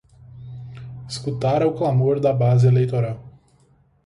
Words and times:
Escutara 1.07 1.67
o 1.67 1.75
clamor 1.75 2.19
da 2.19 2.33
base 2.33 2.65
eleitoral 2.67 3.23